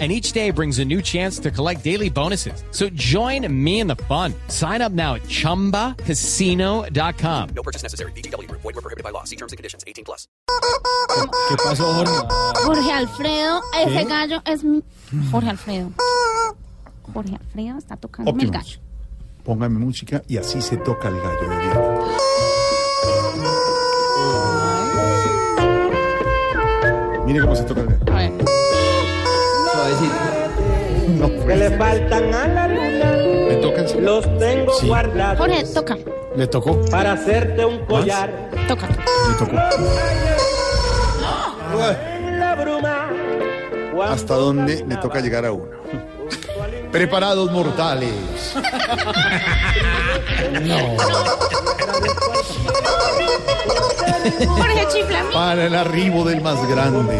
[0.00, 2.64] and each day brings a new chance to collect daily bonuses.
[2.72, 4.34] So join me in the fun.
[4.48, 7.48] Sign up now at ChumbaCasino.com.
[7.54, 8.10] No purchase necessary.
[8.16, 8.50] BGW.
[8.50, 9.22] Void were prohibited by law.
[9.22, 9.84] See terms and conditions.
[9.86, 10.26] 18 plus.
[11.48, 12.12] ¿Qué pasó, Jorge?
[12.64, 14.82] Jorge Alfredo, ese gallo es mi...
[15.30, 15.92] Jorge Alfredo.
[17.12, 18.52] Jorge Alfredo está tocando el Óptimos.
[18.56, 18.78] gallo.
[19.44, 21.70] Póngame música y así se toca el gallo de bien.
[27.26, 28.03] Mire cómo se toca el gallo.
[31.46, 33.16] Que pues, le faltan a la luna,
[33.48, 34.02] ¿Me toca en serio?
[34.04, 34.86] los tengo Sí.
[34.88, 35.96] guardados Jorge, toca,
[36.36, 36.80] ¿Le tocó?
[36.90, 38.30] para hacerte un collar.
[38.68, 38.88] toca.
[38.88, 39.56] ¿Le tocó?
[42.38, 43.10] La bruma,
[44.06, 45.74] ¿Hasta dónde le toca llegar a uno?
[46.92, 48.54] Preparados mortales.
[54.56, 55.32] Jorge Chiflami.
[55.32, 57.14] Para el arribo del más grande.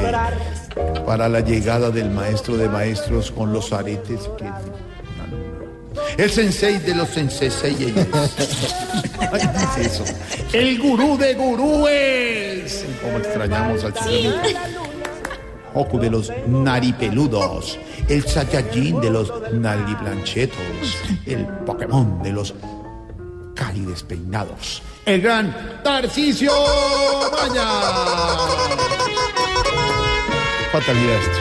[1.07, 4.51] Para la llegada del maestro de maestros con los aretes que...
[6.17, 7.25] El sensei de los ¿qué
[9.83, 10.05] es eso?
[10.53, 12.85] El gurú de gurúes.
[13.03, 14.33] Como extrañamos al chico.
[15.75, 20.57] Goku de los naripeludos, el Saiyajin de los nariplanchetos,
[21.27, 22.55] el Pokémon de los
[23.83, 26.53] despeinados, el gran Tarcisio
[27.33, 28.94] Maña.
[30.75, 31.39] Fatalidad esto.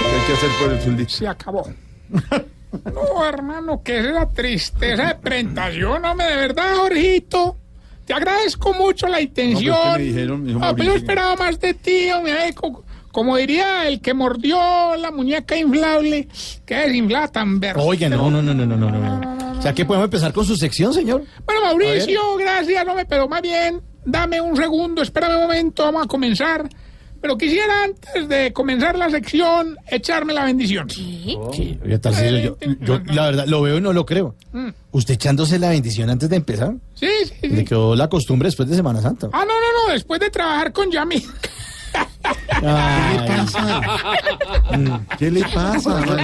[0.00, 1.10] ¿Qué hay que hacer por el suldito?
[1.10, 1.68] se acabó.
[2.86, 7.56] No, hermano, que es la tristeza de presentación, hombre, de verdad, Jorgito.
[8.06, 9.74] Te agradezco mucho la intención.
[9.76, 10.42] No, pues, ¿qué me dijeron?
[10.42, 14.96] Me Ah, pero yo esperaba más de ti, hombre, co- como diría el que mordió
[14.96, 16.28] la muñeca inflable,
[16.64, 17.82] que desinflada tan verde.
[17.84, 19.58] Oiga, no, no, no, no, no, no, no.
[19.58, 21.24] O sea, que podemos empezar con su sección, señor.
[21.44, 26.08] Bueno, Mauricio, gracias, hombre, pero más bien, dame un segundo, espérame un momento, vamos a
[26.08, 26.66] comenzar.
[27.22, 30.88] Pero quisiera antes de comenzar la sección echarme la bendición.
[32.00, 34.34] Tarcisio, yo, yo, la verdad lo veo y no lo creo.
[34.90, 36.74] ¿Usted echándose la bendición antes de empezar?
[36.94, 37.48] Sí, sí, sí.
[37.48, 39.28] Le quedó la costumbre después de Semana Santa.
[39.32, 41.24] Ah, no, no, no, después de trabajar con Yami.
[42.64, 43.18] Ay,
[45.18, 45.98] ¿Qué le pasa?
[45.98, 46.14] A ver, a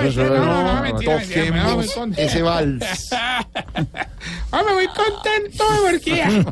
[0.00, 2.84] ver, no, no, no, Toquemos ese vals.
[3.12, 3.44] Ah,
[4.64, 6.44] me voy contento porque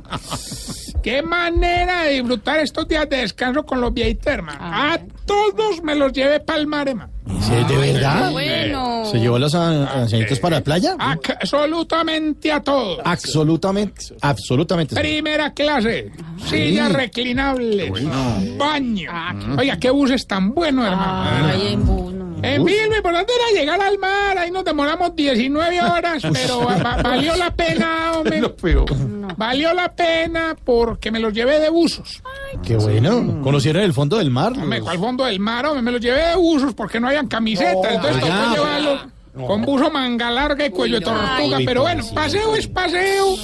[1.05, 4.59] qué manera de disfrutar estos días de descanso con los viejitos, hermano.
[4.61, 7.13] A todos me los llevé para el mar, hermano.
[7.41, 8.31] ¿sí, ¿De verdad?
[8.33, 9.05] Bueno.
[9.11, 10.97] ¿Se llevó a los an- ancianitos para la playa?
[10.99, 12.99] Absolutamente a todos.
[13.05, 14.95] Absolutamente, absolutamente.
[14.95, 16.11] Primera clase,
[16.49, 17.93] silla reclinable,
[18.59, 19.11] baño.
[19.59, 21.49] Oiga, qué buses tan buenos, hermano.
[22.45, 22.77] En bus, no.
[22.77, 26.77] En fin, lo importante era llegar al mar, ahí nos demoramos 19 horas, pero va-
[26.77, 28.41] va- valió la pena, hombre.
[28.41, 28.85] Lo peor.
[29.37, 32.23] Valió la pena porque me los llevé de buzos.
[32.63, 33.41] Qué bueno.
[33.43, 34.57] ¿Conocieron el fondo del mar?
[34.57, 37.27] Me fue al fondo del mar, hombre, me los llevé de buzos porque no habían
[37.27, 37.95] camisetas.
[37.95, 39.01] Entonces tocó llevarlos
[39.47, 41.57] con buzo manga larga y cuello de tortuga.
[41.57, 42.15] Ay, Pero bueno, sí.
[42.15, 43.35] paseo es paseo.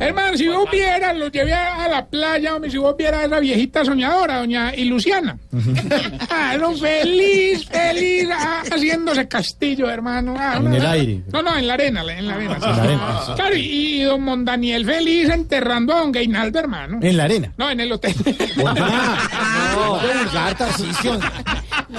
[0.00, 3.38] Hermano, si vos vieras, los llevé a la playa, hombre, si vos vieras a esa
[3.40, 5.36] viejita soñadora, doña Ilusiana.
[6.36, 10.34] Ah, no, feliz, feliz, ah, haciéndose castillo, hermano.
[10.38, 10.88] Ah, En no, el no.
[10.90, 11.20] aire.
[11.32, 12.56] No, no, en la arena, en la arena.
[12.60, 12.66] sí.
[12.68, 13.32] En la arena, sí.
[13.34, 16.98] Claro, y, y don Mondaniel feliz enterrando a don Gainaldo, hermano.
[17.02, 17.52] En la arena.
[17.56, 18.14] No, en el hotel.
[18.56, 20.00] No.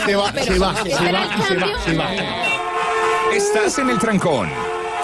[0.05, 2.07] Se va, se va, se va, se va, se va.
[3.33, 4.49] Estás en el trancón.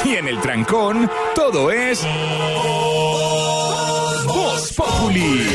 [0.05, 2.05] Y en el trancón, todo es.
[5.01, 5.47] Populi.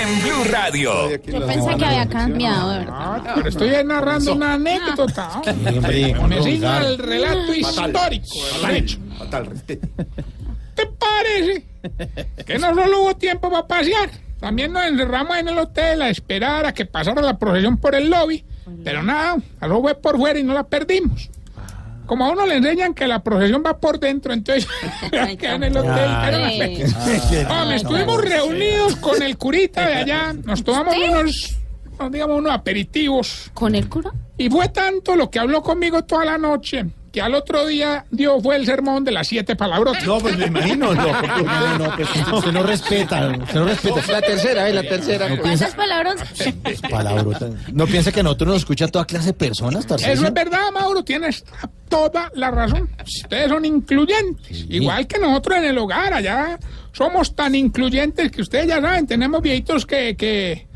[0.00, 1.10] En Blue Radio.
[1.10, 2.94] Yo pensé que había cambiado, de verdad.
[2.96, 5.42] Ah, pero estoy narrando una anécdota.
[5.44, 6.84] vulgar.
[6.84, 8.26] el relato histórico
[8.70, 8.98] hecho.
[9.18, 9.50] Fatal.
[9.66, 11.66] ¿Te parece
[12.46, 14.10] que no solo hubo tiempo para pasear?
[14.40, 18.08] También nos encerramos en el hotel a esperar a que pasara la procesión por el
[18.08, 18.44] lobby.
[18.84, 21.30] Pero nada, algo fue por fuera y no la perdimos.
[22.08, 24.66] Como a uno le enseñan que la procesión va por dentro, entonces
[25.38, 26.10] queda en el hotel.
[26.24, 27.46] Pero no sé.
[27.50, 31.10] Hombre, estuvimos reunidos con el curita de allá, nos tomamos ¿Usted?
[31.10, 31.56] unos,
[31.98, 33.50] no, digamos, unos aperitivos.
[33.52, 34.10] ¿Con el cura?
[34.38, 38.40] Y fue tanto lo que habló conmigo toda la noche que al otro día dio
[38.40, 40.06] fue el sermón de las siete palabrotas.
[40.06, 41.08] No, pues me imagino, no.
[41.48, 44.12] No, no, pues usted no respeta, usted no respeta.
[44.12, 44.72] La tercera, ¿eh?
[44.72, 45.28] La tercera.
[45.38, 46.16] ¿Cuántas palabras?
[46.90, 47.50] Palabrota.
[47.72, 50.14] ¿No piensa que a nosotros nos escucha toda clase de personas, Tarcisio?
[50.14, 51.44] Eso es verdad, Mauro, tienes
[51.88, 52.88] toda la razón.
[53.04, 56.58] Ustedes son incluyentes, igual que nosotros en el hogar, allá
[56.92, 60.68] somos tan incluyentes que ustedes ya saben, tenemos viejitos que, que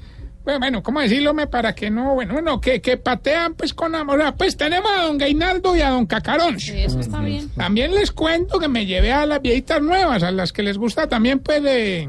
[0.44, 3.94] bueno, bueno, ¿cómo decirlo me, para que no, bueno, bueno, que, que patean pues con
[3.94, 6.56] amor, O sea, pues tenemos a don Gainaldo y a don Cacarón.
[6.56, 7.48] Eso está bien.
[7.50, 11.08] También les cuento que me llevé a las viejitas nuevas, a las que les gusta
[11.08, 12.08] también pues de...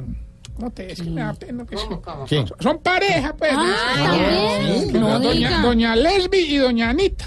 [0.55, 1.83] ¿Cómo te es que me da pena que sí.
[2.27, 2.45] ¿Quién?
[2.59, 3.51] Son pareja, pues.
[3.55, 4.03] Ah, ¿no?
[4.05, 5.01] también.
[5.01, 7.25] No doña, doña Lesbi y doña Anita.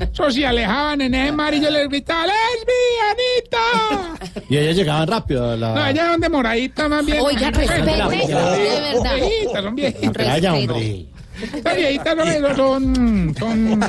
[0.00, 2.72] Eso se alejaban en ese mar y yo les gritaba, ¡Lesbi,
[3.10, 4.42] Anita!
[4.48, 5.74] Y ellas llegaban rápido a la...
[5.74, 7.18] No, ellas son demoradita más bien.
[7.20, 8.08] Oiga, respete, de verdad.
[9.16, 10.26] Viejitas, son viejitas.
[10.26, 10.74] Vaya, respeto.
[10.74, 11.06] hombre.
[11.42, 13.80] Estas viejitas son, son, son,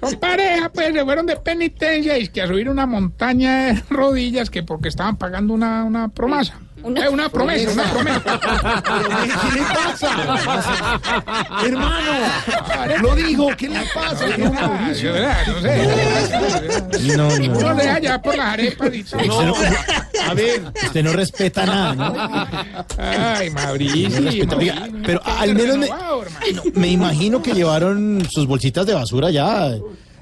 [0.00, 3.82] son pareja, pues se fueron de penitencia y es que a subir una montaña de
[3.90, 6.58] rodillas que porque estaban pagando una, una promesa.
[6.82, 8.22] Una- Eh, una promesa, una promesa.
[9.42, 10.10] ¿Qué le pasa?
[11.64, 12.12] Hermano,
[13.00, 14.26] lo digo, ¿qué le pasa?
[14.36, 15.12] No sé.
[17.16, 17.58] No, no.
[17.58, 19.54] Uno deja allá por las arepas Usted no,
[20.28, 22.14] A ver, usted no respeta nada, ¿no?
[22.98, 24.20] Ay, Mauricio.
[24.20, 24.56] Respeta.
[24.56, 25.88] Oiga, Mauricio, pero al menos me,
[26.74, 29.72] me imagino que llevaron sus bolsitas de basura ya.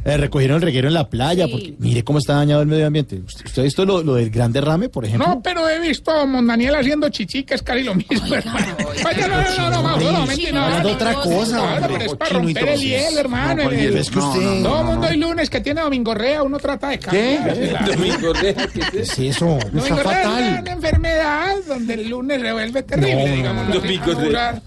[0.04, 1.50] Eh, recogieron el reguero en la playa, Sí.
[1.52, 3.16] porque mire cómo está dañado el medio ambiente.
[3.24, 5.26] ¿Usted, usted ha visto lo, lo del gran derrame, por ejemplo?
[5.28, 8.76] No, pero he visto a Mon Daniel haciendo chichi, que es casi lo mismo, hermano.
[8.88, 11.88] Oye, no, no, no, no, no, mentira, no, Hablando no, otra cosa, no, hombre.
[11.98, 12.82] pero es para romper el todo.
[12.82, 13.64] hielo, hermano.
[13.64, 14.62] No, es que usted...
[14.62, 17.86] Todo mundo hay lunes que tiene Domingo Rea, uno trata de cambiar.
[17.86, 19.22] Domingo Reja, ¿qué es ¿Qué eso?
[19.22, 19.58] es eso?
[19.72, 20.58] Domingo Rea es fatal.
[20.62, 23.74] una enfermedad donde el lunes se vuelve terrible, digamos.
[23.74, 24.62] Domingo Rea.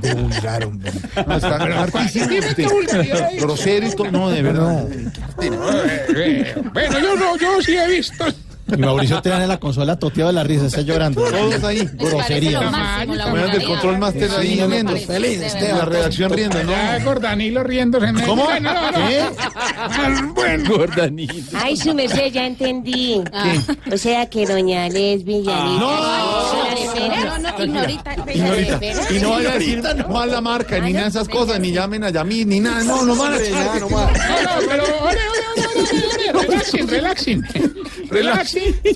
[0.00, 0.92] De vulgar, hombre.
[1.26, 1.86] no, está.
[3.38, 4.10] Grosero y todo.
[4.10, 4.86] No, de verdad.
[6.72, 8.24] Bueno, yo no, yo sí he visto.
[8.68, 11.22] Y Mauricio Terán en la consola toteado de la risa, está llorando.
[11.22, 11.88] Todos ahí.
[11.94, 12.60] Grosería.
[13.06, 14.96] Bueno, del control master ahí riendo.
[14.96, 15.40] Feliz.
[15.60, 16.72] La redacción riendo, ¿no?
[16.72, 18.12] Ya Gordanilo riéndose.
[18.26, 18.48] ¿Cómo?
[18.60, 19.06] No, no.
[19.06, 19.22] ¿Qué?
[20.34, 21.56] Bueno, Gordanito.
[21.56, 23.22] Ay, su merced, ya entendí.
[23.92, 25.44] O sea que doña Lesbi y
[27.08, 28.14] No, no, ignorita.
[28.32, 28.80] Ignorita.
[29.14, 32.04] Y no vaya a decir mal la marca, ni nada de esas cosas, ni llamen
[32.04, 32.82] a Yamil, ni nada.
[32.84, 33.80] No, no van a echar.
[33.80, 35.18] No, no, pero ore.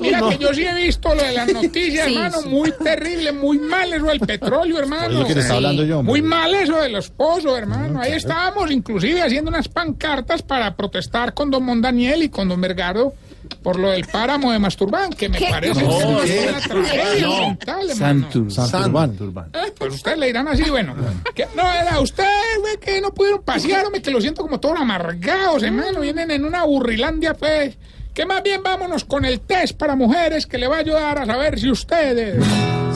[0.01, 2.49] Mira que yo sí he visto lo de las noticias, Sí, hermano, sí.
[2.49, 5.21] muy terrible, muy mal eso del petróleo, Es hermano.
[5.21, 6.13] lo que te estaba hablando yo, hombre.
[6.13, 8.01] Muy mal eso de los pozos, hermano.
[8.01, 13.15] Ahí estábamos inclusive haciendo unas pancartas para protestar con don Mondaniel y con don Vergaro
[13.63, 15.47] por lo del páramo de Masturbán, que me ¿Qué?
[15.51, 16.55] parece No, una ¿qué?
[16.69, 17.41] tragedia No.
[17.49, 18.51] mental, hermano.
[18.51, 19.51] Santurbán.
[19.53, 20.95] Eh, Pues ustedes le dirán así, bueno.
[21.35, 22.25] que- no, era usted,
[22.61, 26.01] güey, que no pudieron pasear, hombre, que lo siento como todos amargados, hermano.
[26.01, 27.77] Vienen en una burrilandia, pues.
[28.15, 31.27] Que más bien vámonos con el test para mujeres que le va a ayudar a
[31.27, 32.45] saber si ustedes.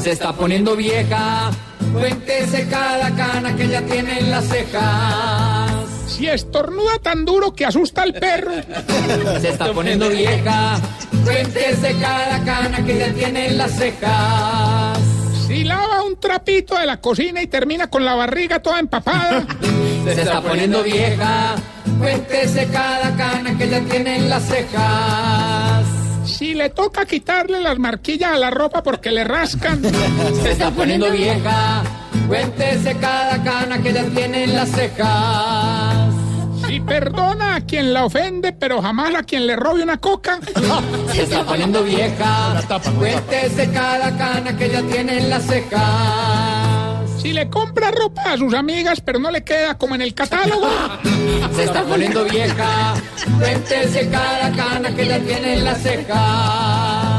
[0.02, 1.50] Se está poniendo vieja,
[1.92, 5.63] cuéntese cada cana que ya tiene en las cejas.
[6.06, 8.52] Si estornuda tan duro que asusta al perro.
[9.40, 10.78] Se está poniendo vieja,
[11.24, 14.98] cuéntese cada cana que ya tiene en las cejas.
[15.46, 19.46] Si lava un trapito de la cocina y termina con la barriga toda empapada.
[20.04, 21.54] Se está poniendo vieja,
[21.98, 25.84] cuéntese cada cana que ya tiene en las cejas.
[26.24, 29.82] Si le toca quitarle las marquillas a la ropa porque le rascan.
[30.42, 31.82] Se está poniendo vieja,
[32.28, 36.14] cuéntese cada cana que ya tiene en las cejas.
[36.66, 40.40] Si perdona a quien la ofende, pero jamás a quien le robe una coca.
[41.12, 42.60] Se está poniendo vieja,
[42.98, 47.10] cuéntese cada cana que ya tiene en las cejas.
[47.20, 50.68] Si le compra ropa a sus amigas, pero no le queda como en el catálogo.
[51.54, 52.94] Se está poniendo vieja,
[53.38, 57.13] cuéntese cada cana que ya tiene en las cejas.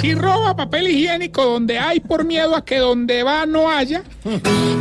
[0.00, 4.02] Si roba papel higiénico donde hay por miedo a que donde va no haya.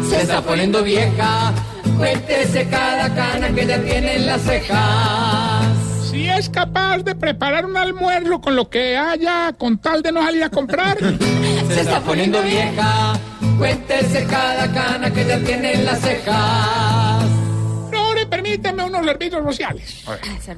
[0.08, 1.54] Se está poniendo vieja,
[1.98, 5.66] cuéntese cada cana que ya tiene en las cejas.
[6.12, 10.22] Si es capaz de preparar un almuerzo con lo que haya con tal de no
[10.24, 10.98] salir a comprar.
[11.00, 13.20] Se está poniendo vieja,
[13.58, 17.24] cuéntese cada cana que ya tiene en las cejas.
[17.92, 20.04] No, le permíteme unos servicios sociales.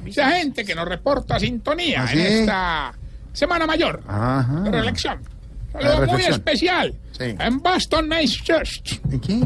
[0.06, 2.26] Esa gente que nos reporta sintonía ¿Ah, en sí?
[2.26, 2.92] esta
[3.32, 4.60] Semana Mayor Ajá.
[4.64, 5.20] de reelección.
[5.72, 6.32] Saludo muy reflexión.
[6.34, 7.24] especial Sí.
[7.38, 9.00] en Boston, Massachusetts.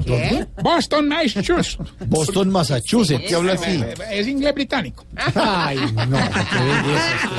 [0.06, 0.46] ¿Qué?
[0.62, 1.76] Boston, Massachusetts.
[2.06, 3.24] Boston, Massachusetts.
[3.28, 3.84] ¿Qué habla así?
[4.10, 5.04] Es inglés británico.
[5.34, 5.76] Ay,
[6.08, 7.30] no, qué belleza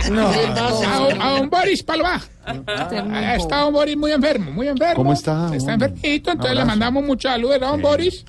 [0.00, 0.10] este.
[0.10, 0.28] No.
[0.28, 2.20] A, don- a don Boris Palva.
[3.36, 4.94] Está don Boris muy enfermo, muy enfermo.
[4.96, 8.24] ¿Cómo está, Está enfermito, entonces le mandamos mucha salud a don Boris.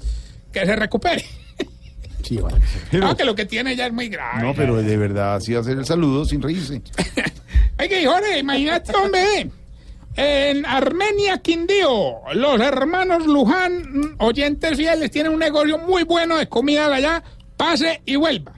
[0.51, 1.25] Que se recupere.
[2.25, 2.57] Sí, vale.
[2.91, 4.41] No, que lo que tiene ya es muy grave.
[4.41, 6.81] No, pero de verdad, así hacer el saludo sin reírse.
[7.77, 9.49] Y Jorge, imagínate, hombre.
[10.15, 16.85] En Armenia, Quindío, los hermanos Luján, oyentes fieles, tienen un negocio muy bueno de comida
[16.85, 17.21] allá.
[17.57, 18.53] Pase y vuelva.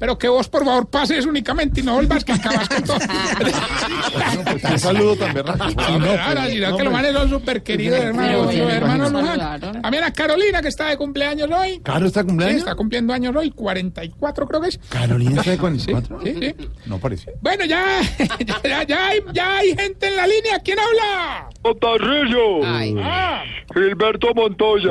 [0.00, 2.96] Pero que vos, por favor, pases únicamente y no vuelvas, que acabas con todo.
[4.72, 5.60] Un saludo tan verdad.
[5.60, 9.82] Ahora, sí, que los manes son súper queridos, hermanos bueno, Luján.
[9.82, 11.80] También a Carolina, que está de cumpleaños hoy.
[11.80, 12.58] ¿Caro está Sí, cumpleaños?
[12.58, 14.78] está cumpliendo años hoy, 44 creo que es.
[14.88, 16.20] ¿Carolina está de 44?
[16.24, 16.54] Sí, sí.
[16.86, 17.34] No parece.
[17.42, 20.58] Bueno, ya, ya, ya, ya hay, ya hay gente en la línea.
[20.64, 21.48] ¿Quién habla?
[21.80, 23.42] Tarrillo, Ah,
[23.74, 24.90] Gilberto Montoya.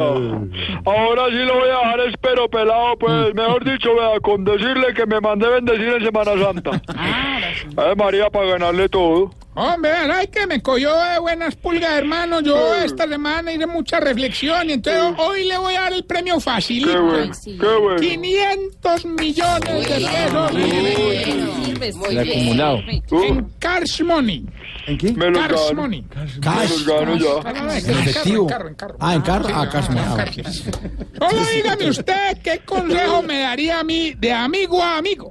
[0.86, 5.06] Ahora sí lo voy a dejar espero pelado, pues mejor dicho, vea, con decirle que
[5.06, 6.82] me mandé bendecir en Semana Santa.
[6.96, 9.32] Ay, María, para ganarle todo.
[9.56, 12.40] hombre, ay que me cogió de buenas pulgas, hermano.
[12.42, 16.36] Yo esta semana hice mucha reflexión y entonces hoy le voy a dar el premio
[16.36, 17.02] Qué facilito.
[17.04, 17.58] bueno, sí.
[17.60, 18.00] qué bueno.
[18.00, 22.80] 500 millones de pesos El acumulado.
[23.12, 24.46] en cash money.
[24.90, 25.14] ¿En qué?
[25.14, 25.82] Me los Cash gano.
[25.82, 26.02] money.
[26.02, 26.70] Me Cash.
[26.70, 27.50] los gano ya.
[27.52, 27.70] En
[28.00, 28.44] efectivo.
[28.44, 28.96] En carro, en carro.
[29.00, 29.48] Ah, en carro.
[29.48, 30.04] Sí, Ah, cash money.
[30.04, 31.30] Ah.
[31.30, 35.30] Solo dígame usted qué consejo me daría a mí de amigo a amigo.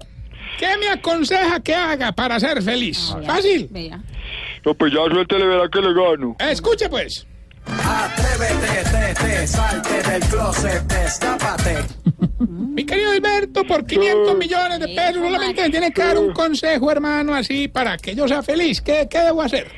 [0.58, 3.14] ¿Qué me aconseja que haga para ser feliz?
[3.26, 3.68] Fácil.
[3.70, 4.00] Vea.
[4.64, 6.36] No, pues ya suéltele, verá que le gano.
[6.40, 7.26] Escuche pues.
[7.66, 11.76] Atrévete, te, te, salte del closet, destápate.
[12.38, 16.90] Mi querido Alberto, por 500 millones de pesos solamente me tiene que dar un consejo,
[16.90, 18.80] hermano, así para que yo sea feliz.
[18.80, 19.68] ¿Qué, qué debo hacer?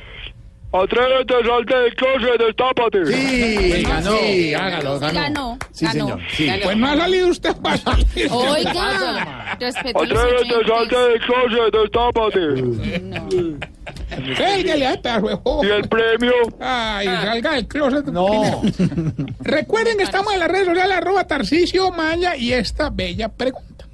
[0.72, 3.06] Atrévete, salte del closet, destápate.
[3.06, 4.16] Sí, ganó.
[4.18, 5.20] Sí, hágalo, ganó.
[5.20, 5.58] Ganó.
[5.72, 6.06] Sí, ganó.
[6.06, 6.20] señor.
[6.30, 6.50] Sí.
[6.62, 8.06] Pues no ha salido usted para salir.
[8.30, 13.69] Oiga, respeto Atrévete, salte del closet, destápate.
[14.16, 15.68] Pégale a pedazo de joven.
[15.68, 16.32] Y el premio.
[16.60, 18.06] Ay, salga del closet.
[18.06, 18.62] No.
[19.40, 23.86] Recuerden que estamos en las redes sociales, arroba Tarcicio Maya, y esta bella pregunta.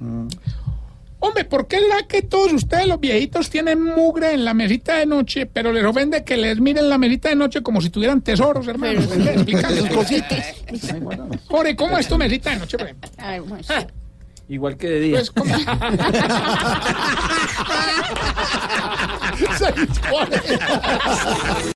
[1.19, 5.07] Hombre, ¿por qué será que todos ustedes, los viejitos, tienen mugre en la mesita de
[5.07, 8.67] noche, pero les ofende que les miren la mesita de noche como si tuvieran tesoros,
[8.67, 9.01] hermano?
[9.01, 9.81] Explícame.
[11.47, 13.09] Jorge, ¿cómo es tu mesita de noche, por ejemplo?
[13.17, 13.63] Ay, bueno.
[14.49, 15.21] Igual que de día.
[15.33, 15.65] Pues.